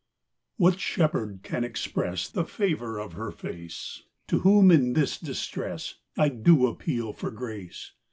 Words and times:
What 0.57 0.79
shepherd 0.79 1.41
can 1.43 1.63
express 1.63 2.27
The 2.27 2.43
favour 2.43 2.97
of 2.97 3.13
her 3.13 3.29
face 3.29 4.01
To 4.29 4.39
whom, 4.39 4.71
in 4.71 4.93
this 4.93 5.19
distress, 5.19 5.99
I 6.17 6.27
do 6.29 6.65
appeal 6.65 7.13
for 7.13 7.29
grace? 7.29 7.91